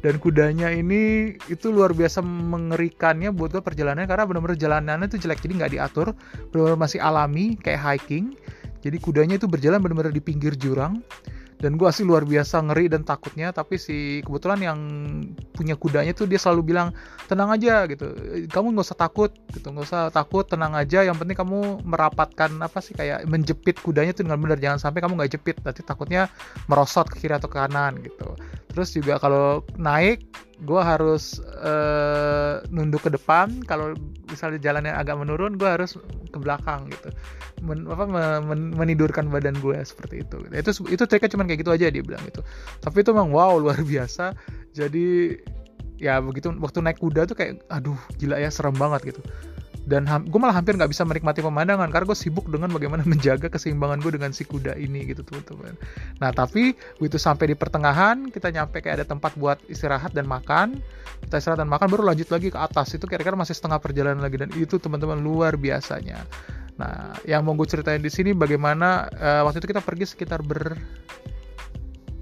Dan 0.04 0.20
kudanya 0.20 0.68
ini 0.70 1.34
itu 1.48 1.72
luar 1.72 1.90
biasa 1.96 2.20
mengerikannya 2.22 3.32
buat 3.32 3.54
gue 3.54 3.62
perjalanannya 3.64 4.06
karena 4.06 4.24
benar-benar 4.28 4.58
jalanannya 4.58 5.06
itu 5.08 5.18
jelek 5.22 5.40
jadi 5.40 5.52
nggak 5.64 5.72
diatur. 5.72 6.12
Benar-benar 6.52 6.78
masih 6.78 6.98
alami 7.00 7.56
kayak 7.58 7.80
hiking. 7.80 8.34
Jadi 8.84 9.02
kudanya 9.02 9.34
itu 9.40 9.48
berjalan 9.50 9.82
benar-benar 9.82 10.14
di 10.14 10.22
pinggir 10.22 10.54
jurang 10.54 11.00
dan 11.56 11.80
gue 11.80 11.88
asli 11.88 12.04
luar 12.04 12.28
biasa 12.28 12.60
ngeri 12.68 12.92
dan 12.92 13.00
takutnya 13.00 13.48
tapi 13.48 13.80
si 13.80 14.20
kebetulan 14.28 14.60
yang 14.60 14.78
punya 15.56 15.72
kudanya 15.72 16.12
tuh 16.12 16.28
dia 16.28 16.36
selalu 16.36 16.76
bilang 16.76 16.92
tenang 17.32 17.48
aja 17.48 17.88
gitu. 17.88 18.12
Kamu 18.52 18.76
nggak 18.76 18.86
usah 18.92 18.98
takut 18.98 19.32
gitu. 19.56 19.72
Nggak 19.72 19.88
usah 19.88 20.02
takut 20.12 20.44
tenang 20.44 20.76
aja. 20.76 21.00
Yang 21.00 21.24
penting 21.24 21.36
kamu 21.40 21.80
merapatkan 21.80 22.50
apa 22.60 22.78
sih 22.84 22.92
kayak 22.92 23.24
menjepit 23.24 23.80
kudanya 23.80 24.12
tuh 24.12 24.28
dengan 24.28 24.36
benar. 24.36 24.60
Jangan 24.60 24.78
sampai 24.84 25.00
kamu 25.00 25.16
nggak 25.16 25.32
jepit 25.32 25.56
nanti 25.64 25.80
takutnya 25.80 26.28
merosot 26.68 27.08
ke 27.08 27.24
kiri 27.24 27.40
atau 27.40 27.48
ke 27.48 27.56
kanan 27.56 28.04
gitu 28.04 28.36
terus 28.76 28.92
juga 28.92 29.16
kalau 29.16 29.64
naik 29.80 30.20
gue 30.60 30.80
harus 30.80 31.40
uh, 31.64 32.60
nunduk 32.68 33.08
ke 33.08 33.10
depan. 33.12 33.64
Kalau 33.64 33.96
misalnya 34.28 34.60
jalannya 34.60 34.92
agak 34.92 35.16
menurun 35.16 35.56
gue 35.56 35.64
harus 35.64 35.96
ke 36.28 36.38
belakang 36.38 36.92
gitu. 36.92 37.08
Men, 37.64 37.88
apa 37.88 38.04
men, 38.44 38.76
menidurkan 38.76 39.32
badan 39.32 39.56
gue 39.64 39.80
seperti 39.80 40.20
itu. 40.20 40.44
Itu 40.52 40.70
itu 40.92 41.02
triknya 41.08 41.32
cuma 41.32 41.48
kayak 41.48 41.64
gitu 41.64 41.72
aja 41.72 41.88
dia 41.88 42.04
bilang 42.04 42.20
itu 42.28 42.44
tapi 42.84 43.00
itu 43.00 43.16
memang 43.16 43.32
wow 43.32 43.56
luar 43.64 43.80
biasa. 43.80 44.36
Jadi 44.76 45.40
ya 45.96 46.20
begitu 46.20 46.52
waktu 46.60 46.84
naik 46.84 47.00
kuda 47.00 47.24
tuh 47.24 47.36
kayak 47.36 47.64
aduh 47.72 47.96
gila 48.20 48.36
ya 48.36 48.52
serem 48.52 48.76
banget 48.76 49.16
gitu 49.16 49.20
dan 49.86 50.02
gue 50.02 50.40
malah 50.42 50.58
hampir 50.58 50.74
nggak 50.74 50.90
bisa 50.90 51.06
menikmati 51.06 51.46
pemandangan 51.46 51.86
karena 51.94 52.04
gue 52.10 52.18
sibuk 52.18 52.50
dengan 52.50 52.74
bagaimana 52.74 53.06
menjaga 53.12 53.46
keseimbangan 53.46 54.02
gue 54.02 54.18
dengan 54.18 54.34
si 54.34 54.42
kuda 54.42 54.74
ini 54.74 55.06
gitu 55.06 55.22
teman-teman. 55.22 55.78
Nah 56.18 56.34
tapi 56.34 56.74
begitu 56.98 57.22
sampai 57.22 57.54
di 57.54 57.56
pertengahan 57.56 58.26
kita 58.34 58.50
nyampe 58.50 58.82
kayak 58.82 59.02
ada 59.02 59.06
tempat 59.06 59.38
buat 59.38 59.62
istirahat 59.70 60.10
dan 60.10 60.26
makan, 60.26 60.82
kita 61.22 61.38
istirahat 61.38 61.62
dan 61.62 61.70
makan 61.70 61.86
baru 61.86 62.02
lanjut 62.10 62.28
lagi 62.34 62.50
ke 62.50 62.58
atas 62.58 62.98
itu 62.98 63.06
kira-kira 63.06 63.38
masih 63.38 63.54
setengah 63.54 63.78
perjalanan 63.78 64.18
lagi 64.18 64.42
dan 64.42 64.50
itu 64.58 64.74
teman-teman 64.82 65.22
luar 65.22 65.54
biasanya. 65.54 66.26
Nah 66.76 67.14
yang 67.22 67.46
mau 67.46 67.54
gue 67.54 67.70
ceritain 67.70 68.02
di 68.02 68.10
sini 68.10 68.34
bagaimana 68.34 69.06
uh, 69.06 69.42
waktu 69.46 69.62
itu 69.62 69.70
kita 69.70 69.86
pergi 69.86 70.04
sekitar 70.10 70.42
ber 70.42 70.74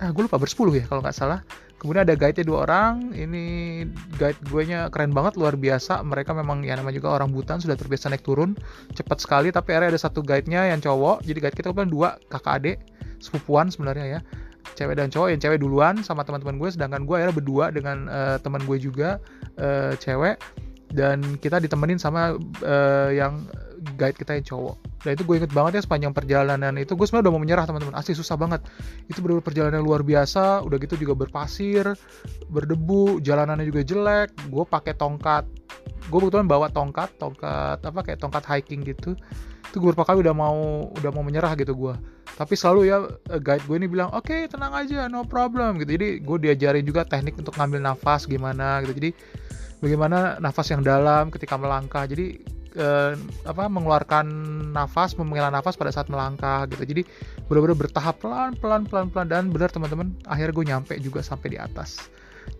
ah 0.04 0.10
gue 0.12 0.22
lupa 0.26 0.36
bersepuluh 0.36 0.74
ya 0.76 0.84
kalau 0.84 1.00
nggak 1.00 1.16
salah 1.16 1.40
kemudian 1.78 2.06
ada 2.08 2.14
guide-nya 2.16 2.46
dua 2.46 2.58
orang. 2.68 3.12
Ini 3.12 3.44
guide 4.16 4.40
gue 4.48 4.62
nya 4.68 4.88
keren 4.88 5.12
banget 5.12 5.36
luar 5.36 5.54
biasa. 5.58 6.00
Mereka 6.04 6.32
memang 6.32 6.62
ya 6.62 6.78
namanya 6.78 6.96
juga 6.98 7.14
orang 7.14 7.30
Butan 7.34 7.60
sudah 7.60 7.76
terbiasa 7.76 8.08
naik 8.10 8.24
turun 8.24 8.56
cepat 8.96 9.20
sekali. 9.20 9.52
Tapi 9.54 9.74
akhirnya 9.74 9.94
ada 9.94 10.00
satu 10.00 10.20
guide-nya 10.24 10.70
yang 10.72 10.80
cowok. 10.80 11.22
Jadi 11.26 11.38
guide 11.38 11.56
kita 11.56 11.70
kan 11.74 11.90
dua 11.90 12.16
kakak 12.30 12.54
adik 12.62 12.78
sepupuan 13.18 13.68
sebenarnya 13.68 14.18
ya. 14.18 14.20
Cewek 14.74 14.96
dan 14.96 15.12
cowok 15.12 15.28
yang 15.28 15.40
cewek 15.44 15.58
duluan 15.60 15.94
sama 16.00 16.24
teman-teman 16.24 16.56
gue. 16.56 16.70
Sedangkan 16.72 17.04
gue 17.04 17.14
akhirnya 17.20 17.36
berdua 17.36 17.64
dengan 17.70 18.08
uh, 18.08 18.36
teman 18.40 18.64
gue 18.64 18.78
juga 18.80 19.20
uh, 19.60 19.92
cewek. 20.00 20.40
Dan 20.94 21.42
kita 21.42 21.58
ditemenin 21.58 21.98
sama 21.98 22.38
uh, 22.62 23.10
yang 23.10 23.42
guide 23.94 24.16
kita 24.16 24.36
yang 24.40 24.46
cowok. 24.48 24.76
Dan 25.04 25.10
itu 25.20 25.22
gue 25.28 25.36
inget 25.36 25.52
banget 25.52 25.72
ya 25.78 25.82
sepanjang 25.84 26.16
perjalanan 26.16 26.72
itu 26.80 26.96
gue 26.96 27.04
sebenarnya 27.04 27.28
udah 27.28 27.34
mau 27.36 27.42
menyerah 27.44 27.64
teman-teman. 27.68 27.94
Asli 27.94 28.16
susah 28.16 28.40
banget. 28.40 28.64
Itu 29.06 29.20
benar 29.20 29.44
perjalanan 29.44 29.84
luar 29.84 30.00
biasa 30.00 30.64
udah 30.64 30.76
gitu 30.80 30.96
juga 30.96 31.12
berpasir 31.26 31.92
berdebu 32.48 33.20
jalanannya 33.20 33.68
juga 33.68 33.84
jelek. 33.84 34.28
Gue 34.48 34.64
pakai 34.64 34.96
tongkat. 34.96 35.44
Gue 36.08 36.18
kebetulan 36.24 36.48
bawa 36.48 36.72
tongkat 36.72 37.12
tongkat 37.20 37.84
apa 37.84 38.00
kayak 38.00 38.18
tongkat 38.24 38.44
hiking 38.48 38.80
gitu. 38.88 39.12
Itu 39.68 39.76
gue 39.82 39.92
beberapa 39.92 40.08
kali 40.08 40.24
udah 40.24 40.34
mau 40.34 40.88
udah 40.88 41.10
mau 41.12 41.20
menyerah 41.20 41.52
gitu 41.60 41.76
gue. 41.76 41.94
Tapi 42.34 42.54
selalu 42.58 42.80
ya 42.88 43.04
eh, 43.30 43.38
guide 43.38 43.62
gue 43.68 43.76
ini 43.76 43.86
bilang 43.86 44.10
oke 44.10 44.26
okay, 44.26 44.48
tenang 44.48 44.72
aja 44.72 45.06
no 45.12 45.28
problem 45.28 45.76
gitu. 45.84 46.00
Jadi 46.00 46.24
gue 46.24 46.36
diajarin 46.48 46.84
juga 46.88 47.04
teknik 47.04 47.36
untuk 47.36 47.52
ngambil 47.60 47.92
nafas 47.92 48.24
gimana 48.24 48.80
gitu. 48.82 48.96
Jadi 48.96 49.10
bagaimana 49.84 50.40
nafas 50.40 50.72
yang 50.72 50.80
dalam 50.80 51.28
ketika 51.28 51.60
melangkah. 51.60 52.08
Jadi 52.08 52.53
eh, 52.74 53.12
apa 53.46 53.70
mengeluarkan 53.70 54.26
nafas 54.74 55.14
menghela 55.14 55.50
nafas 55.50 55.78
pada 55.78 55.94
saat 55.94 56.10
melangkah 56.10 56.66
gitu. 56.70 56.82
Jadi 56.82 57.02
benar-benar 57.46 57.78
bertahap 57.78 58.18
pelan 58.20 58.52
pelan 58.58 58.82
pelan 58.86 59.06
pelan 59.10 59.26
dan 59.30 59.50
benar 59.54 59.70
teman-teman 59.70 60.14
akhirnya 60.26 60.52
gue 60.54 60.66
nyampe 60.66 60.92
juga 61.00 61.22
sampai 61.22 61.54
di 61.54 61.58
atas. 61.58 62.10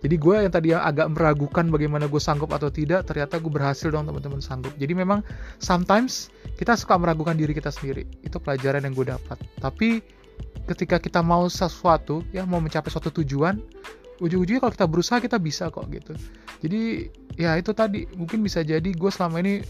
Jadi 0.00 0.16
gue 0.16 0.36
yang 0.48 0.52
tadi 0.52 0.72
agak 0.72 1.12
meragukan 1.12 1.68
bagaimana 1.68 2.08
gue 2.08 2.20
sanggup 2.20 2.52
atau 2.52 2.72
tidak 2.72 3.04
ternyata 3.04 3.36
gue 3.36 3.52
berhasil 3.52 3.88
dong 3.92 4.08
teman-teman 4.08 4.40
sanggup. 4.40 4.72
Jadi 4.80 4.96
memang 4.96 5.20
sometimes 5.60 6.32
kita 6.56 6.76
suka 6.76 6.96
meragukan 6.96 7.36
diri 7.36 7.52
kita 7.52 7.68
sendiri. 7.68 8.08
Itu 8.24 8.40
pelajaran 8.40 8.84
yang 8.84 8.96
gue 8.96 9.12
dapat. 9.12 9.36
Tapi 9.60 10.00
ketika 10.64 10.96
kita 10.96 11.20
mau 11.20 11.44
sesuatu 11.48 12.24
ya 12.32 12.48
mau 12.48 12.60
mencapai 12.60 12.88
suatu 12.88 13.12
tujuan 13.20 13.60
ujung-ujungnya 14.22 14.62
kalau 14.62 14.72
kita 14.72 14.86
berusaha 14.88 15.18
kita 15.20 15.36
bisa 15.36 15.68
kok 15.68 15.84
gitu. 15.92 16.16
Jadi 16.64 17.12
ya 17.36 17.56
itu 17.58 17.72
tadi. 17.76 18.08
Mungkin 18.16 18.40
bisa 18.40 18.64
jadi 18.64 18.86
gue 18.86 19.10
selama 19.12 19.42
ini 19.44 19.60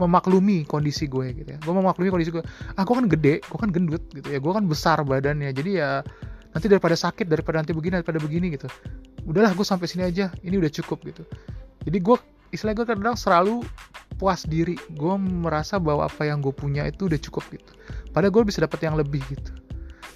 memaklumi 0.00 0.64
kondisi 0.64 1.04
gue 1.04 1.36
gitu 1.36 1.48
ya. 1.52 1.58
Gue 1.60 1.74
memaklumi 1.74 2.08
kondisi 2.08 2.32
gue. 2.32 2.44
Ah 2.76 2.84
kan 2.86 3.06
gede 3.08 3.44
gue 3.44 3.58
kan 3.58 3.68
gendut 3.68 4.04
gitu 4.12 4.28
ya. 4.28 4.38
Gue 4.40 4.52
kan 4.52 4.64
besar 4.64 5.04
badannya. 5.04 5.52
Jadi 5.52 5.70
ya 5.80 6.00
nanti 6.52 6.66
daripada 6.68 6.96
sakit 6.96 7.28
daripada 7.28 7.60
nanti 7.60 7.76
begini 7.76 8.00
daripada 8.00 8.18
begini 8.20 8.46
gitu. 8.56 8.68
Udahlah 9.28 9.52
gue 9.52 9.66
sampai 9.66 9.86
sini 9.88 10.08
aja. 10.08 10.32
Ini 10.40 10.56
udah 10.56 10.72
cukup 10.72 11.04
gitu. 11.04 11.22
Jadi 11.84 11.98
gue 12.00 12.16
istilahnya 12.52 12.84
gue 12.84 12.86
kadang 12.88 13.18
selalu 13.18 13.64
puas 14.16 14.48
diri. 14.48 14.80
Gue 14.96 15.14
merasa 15.20 15.76
bahwa 15.76 16.08
apa 16.08 16.24
yang 16.24 16.40
gue 16.40 16.54
punya 16.54 16.88
itu 16.88 17.08
udah 17.10 17.20
cukup 17.20 17.44
gitu. 17.52 17.72
Padahal 18.16 18.32
gue 18.32 18.42
bisa 18.48 18.64
dapat 18.64 18.80
yang 18.84 18.96
lebih 18.96 19.20
gitu. 19.28 19.52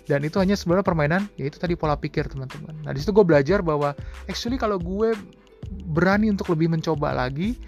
Dan 0.06 0.22
itu 0.22 0.38
hanya 0.38 0.54
sebenarnya 0.54 0.86
permainan 0.86 1.22
yaitu 1.34 1.58
tadi 1.58 1.74
pola 1.74 1.98
pikir 1.98 2.30
teman-teman. 2.30 2.78
Nah 2.86 2.94
di 2.94 3.02
situ 3.02 3.10
gue 3.10 3.26
belajar 3.26 3.58
bahwa 3.60 3.92
actually 4.30 4.54
kalau 4.54 4.78
gue 4.78 5.12
berani 5.90 6.30
untuk 6.30 6.54
lebih 6.54 6.70
mencoba 6.70 7.10
lagi 7.10 7.58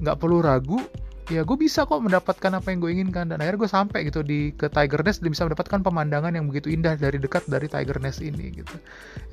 nggak 0.00 0.16
perlu 0.16 0.40
ragu 0.40 0.80
ya 1.26 1.42
gue 1.42 1.58
bisa 1.58 1.82
kok 1.82 1.98
mendapatkan 1.98 2.54
apa 2.54 2.70
yang 2.70 2.78
gue 2.78 2.90
inginkan 2.94 3.26
dan 3.26 3.42
akhirnya 3.42 3.66
gue 3.66 3.70
sampai 3.70 3.98
gitu 4.06 4.22
di 4.22 4.54
ke 4.54 4.70
Tiger 4.70 5.02
Nest 5.02 5.26
dan 5.26 5.34
bisa 5.34 5.42
mendapatkan 5.42 5.82
pemandangan 5.82 6.30
yang 6.38 6.46
begitu 6.46 6.70
indah 6.70 6.94
dari 6.94 7.18
dekat 7.18 7.42
dari 7.50 7.66
Tiger 7.66 7.98
Nest 7.98 8.22
ini 8.22 8.54
gitu. 8.54 8.76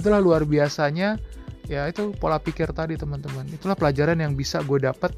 Itulah 0.02 0.18
luar 0.18 0.42
biasanya 0.42 1.22
ya 1.70 1.86
itu 1.86 2.12
pola 2.18 2.42
pikir 2.42 2.74
tadi 2.74 2.98
teman-teman. 2.98 3.46
Itulah 3.54 3.78
pelajaran 3.78 4.18
yang 4.18 4.34
bisa 4.34 4.66
gue 4.66 4.82
dapat. 4.82 5.14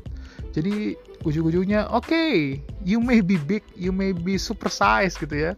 Jadi 0.52 1.00
ujung-ujungnya 1.24 1.88
oke 1.96 2.12
okay, 2.12 2.60
you 2.84 3.00
may 3.00 3.24
be 3.24 3.40
big 3.40 3.64
you 3.80 3.96
may 3.96 4.12
be 4.12 4.36
super 4.36 4.68
size 4.68 5.16
gitu 5.16 5.32
ya. 5.32 5.52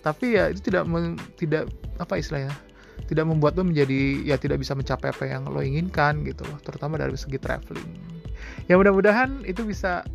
Tapi 0.00 0.40
ya 0.40 0.48
itu 0.48 0.64
tidak 0.64 0.88
tidak 1.36 1.64
apa 2.00 2.16
istilahnya 2.16 2.56
tidak 3.04 3.28
membuat 3.28 3.52
lo 3.60 3.68
menjadi 3.68 4.24
ya 4.24 4.40
tidak 4.40 4.64
bisa 4.64 4.72
mencapai 4.72 5.12
apa 5.12 5.24
yang 5.28 5.44
lo 5.44 5.60
inginkan 5.60 6.24
gitu 6.24 6.48
terutama 6.64 6.96
dari 6.96 7.12
segi 7.20 7.36
traveling. 7.36 8.16
Ya 8.64 8.80
mudah-mudahan 8.80 9.44
itu 9.44 9.60
bisa 9.68 10.08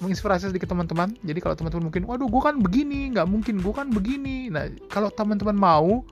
menginspirasi 0.00 0.50
sedikit 0.50 0.72
teman-teman. 0.72 1.12
Jadi 1.20 1.38
kalau 1.44 1.54
teman-teman 1.56 1.92
mungkin 1.92 2.02
waduh 2.08 2.28
gue 2.28 2.42
kan 2.42 2.56
begini 2.58 3.12
nggak 3.12 3.28
mungkin 3.28 3.60
gue 3.60 3.74
kan 3.74 3.88
begini. 3.92 4.48
Nah 4.48 4.72
kalau 4.88 5.12
teman-teman 5.12 5.54
mau 5.54 6.02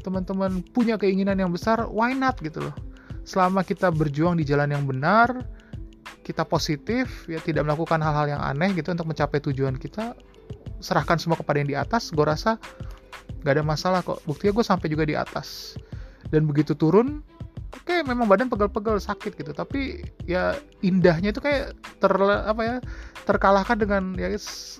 teman-teman 0.00 0.62
punya 0.70 0.94
keinginan 0.94 1.34
yang 1.36 1.50
besar 1.50 1.90
why 1.90 2.14
not 2.14 2.38
gitu 2.40 2.70
loh. 2.70 2.74
Selama 3.26 3.66
kita 3.66 3.90
berjuang 3.90 4.38
di 4.38 4.46
jalan 4.46 4.70
yang 4.70 4.86
benar 4.86 5.42
kita 6.22 6.42
positif 6.46 7.26
ya 7.30 7.38
tidak 7.42 7.66
melakukan 7.66 7.98
hal-hal 8.02 8.26
yang 8.38 8.42
aneh 8.42 8.74
gitu 8.74 8.90
untuk 8.90 9.06
mencapai 9.10 9.38
tujuan 9.42 9.78
kita 9.78 10.14
serahkan 10.82 11.18
semua 11.18 11.38
kepada 11.38 11.62
yang 11.62 11.70
di 11.70 11.78
atas 11.78 12.10
gue 12.10 12.22
rasa 12.22 12.58
gak 13.42 13.58
ada 13.58 13.62
masalah 13.66 14.00
kok. 14.02 14.22
Buktinya 14.26 14.58
gue 14.58 14.64
sampai 14.66 14.86
juga 14.90 15.06
di 15.06 15.14
atas. 15.18 15.78
Dan 16.30 16.46
begitu 16.50 16.74
turun 16.74 17.22
memang 18.06 18.30
badan 18.30 18.48
pegel-pegel 18.48 19.02
sakit 19.02 19.36
gitu. 19.36 19.52
Tapi 19.52 20.02
ya 20.24 20.54
indahnya 20.80 21.34
itu 21.34 21.42
kayak 21.42 21.74
ter 21.98 22.12
apa 22.22 22.62
ya 22.62 22.76
terkalahkan 23.26 23.74
dengan 23.74 24.14
ya 24.14 24.30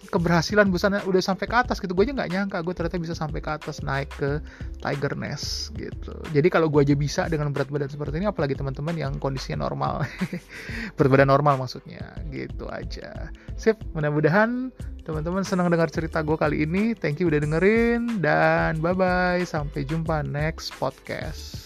keberhasilan 0.08 0.70
busana 0.70 1.02
udah 1.02 1.18
sampai 1.18 1.50
ke 1.50 1.56
atas 1.58 1.82
gitu. 1.82 1.92
Gue 1.92 2.06
aja 2.06 2.14
nggak 2.14 2.30
nyangka 2.30 2.58
gue 2.62 2.72
ternyata 2.72 3.02
bisa 3.02 3.14
sampai 3.18 3.42
ke 3.42 3.50
atas 3.50 3.82
naik 3.82 4.08
ke 4.14 4.38
Tiger 4.78 5.18
Nest 5.18 5.74
gitu. 5.74 6.14
Jadi 6.30 6.46
kalau 6.46 6.70
gue 6.70 6.86
aja 6.86 6.94
bisa 6.94 7.26
dengan 7.26 7.50
berat 7.50 7.68
badan 7.68 7.90
seperti 7.90 8.22
ini 8.22 8.30
apalagi 8.30 8.54
teman-teman 8.54 8.94
yang 8.94 9.18
kondisinya 9.18 9.66
normal. 9.66 10.06
Berat 10.96 11.10
badan 11.10 11.28
normal 11.28 11.58
maksudnya 11.58 12.14
gitu 12.30 12.70
aja. 12.70 13.34
Sip 13.58 13.82
mudah-mudahan 13.98 14.70
teman-teman 15.02 15.42
senang 15.42 15.66
dengar 15.66 15.90
cerita 15.90 16.22
gue 16.22 16.38
kali 16.38 16.62
ini. 16.62 16.94
Thank 16.94 17.18
you 17.18 17.26
udah 17.26 17.42
dengerin 17.42 18.22
dan 18.22 18.78
bye 18.78 18.94
bye 18.94 19.42
sampai 19.42 19.82
jumpa 19.82 20.22
next 20.22 20.70
podcast 20.78 21.65